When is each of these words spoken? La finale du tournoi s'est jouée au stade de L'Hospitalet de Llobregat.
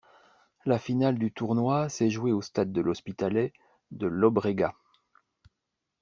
La 0.65 0.79
finale 0.79 1.19
du 1.19 1.31
tournoi 1.31 1.87
s'est 1.87 2.09
jouée 2.09 2.31
au 2.31 2.41
stade 2.41 2.71
de 2.71 2.81
L'Hospitalet 2.81 3.53
de 3.91 4.07
Llobregat. 4.07 4.73